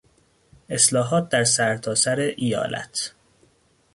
[0.69, 3.13] اصلاحات در سرتاسر ایالت